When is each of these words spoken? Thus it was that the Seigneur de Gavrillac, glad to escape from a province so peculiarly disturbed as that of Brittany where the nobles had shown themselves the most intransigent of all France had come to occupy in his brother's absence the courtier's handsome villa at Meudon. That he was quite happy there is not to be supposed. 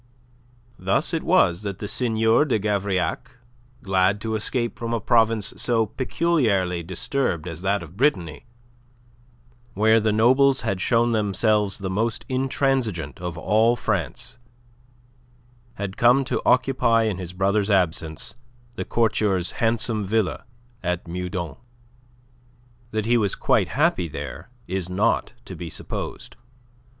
Thus 0.79 1.13
it 1.13 1.21
was 1.21 1.61
that 1.61 1.77
the 1.77 1.87
Seigneur 1.87 2.43
de 2.43 2.57
Gavrillac, 2.57 3.37
glad 3.83 4.19
to 4.21 4.33
escape 4.33 4.75
from 4.79 4.95
a 4.95 4.99
province 4.99 5.53
so 5.57 5.85
peculiarly 5.85 6.81
disturbed 6.81 7.47
as 7.47 7.61
that 7.61 7.83
of 7.83 7.97
Brittany 7.97 8.47
where 9.75 9.99
the 9.99 10.11
nobles 10.11 10.61
had 10.61 10.81
shown 10.81 11.09
themselves 11.11 11.77
the 11.77 11.89
most 11.91 12.25
intransigent 12.27 13.19
of 13.19 13.37
all 13.37 13.75
France 13.75 14.39
had 15.75 15.97
come 15.97 16.23
to 16.23 16.41
occupy 16.47 17.03
in 17.03 17.19
his 17.19 17.33
brother's 17.33 17.69
absence 17.69 18.33
the 18.77 18.83
courtier's 18.85 19.51
handsome 19.51 20.03
villa 20.03 20.45
at 20.81 21.07
Meudon. 21.07 21.57
That 22.89 23.05
he 23.05 23.17
was 23.17 23.35
quite 23.35 23.67
happy 23.77 24.07
there 24.07 24.49
is 24.65 24.89
not 24.89 25.33
to 25.45 25.55
be 25.55 25.69
supposed. 25.69 26.37